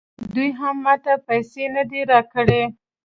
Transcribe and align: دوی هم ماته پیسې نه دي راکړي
دوی 0.33 0.49
هم 0.59 0.75
ماته 0.85 1.13
پیسې 1.27 1.63
نه 1.75 1.83
دي 1.89 2.01
راکړي 2.11 2.63